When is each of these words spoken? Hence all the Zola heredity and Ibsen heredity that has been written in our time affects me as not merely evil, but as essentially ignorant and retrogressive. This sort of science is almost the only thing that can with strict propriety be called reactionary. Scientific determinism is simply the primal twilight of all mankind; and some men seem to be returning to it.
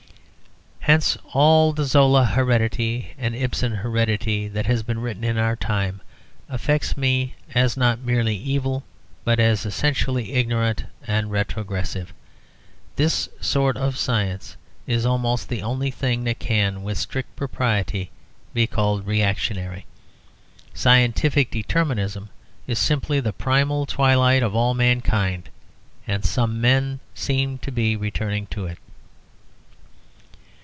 Hence 0.85 1.15
all 1.31 1.73
the 1.73 1.85
Zola 1.85 2.25
heredity 2.25 3.11
and 3.17 3.35
Ibsen 3.35 3.71
heredity 3.75 4.47
that 4.47 4.65
has 4.65 4.81
been 4.83 4.99
written 4.99 5.23
in 5.23 5.37
our 5.37 5.55
time 5.55 6.01
affects 6.49 6.97
me 6.97 7.35
as 7.53 7.77
not 7.77 7.99
merely 8.01 8.35
evil, 8.35 8.83
but 9.23 9.39
as 9.39 9.63
essentially 9.65 10.33
ignorant 10.33 10.85
and 11.05 11.29
retrogressive. 11.31 12.11
This 12.95 13.29
sort 13.39 13.77
of 13.77 13.95
science 13.97 14.57
is 14.87 15.05
almost 15.05 15.47
the 15.47 15.61
only 15.61 15.91
thing 15.91 16.23
that 16.23 16.39
can 16.39 16.81
with 16.81 16.97
strict 16.97 17.35
propriety 17.35 18.09
be 18.51 18.65
called 18.65 19.05
reactionary. 19.07 19.85
Scientific 20.73 21.51
determinism 21.51 22.27
is 22.65 22.79
simply 22.79 23.19
the 23.19 23.33
primal 23.33 23.85
twilight 23.85 24.41
of 24.41 24.55
all 24.55 24.73
mankind; 24.73 25.47
and 26.07 26.25
some 26.25 26.59
men 26.59 26.99
seem 27.13 27.59
to 27.59 27.71
be 27.71 27.95
returning 27.95 28.47
to 28.47 28.65
it. 28.65 28.79